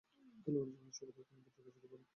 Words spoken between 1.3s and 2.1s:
বিতর্কে জড়িয়ে পড়েন।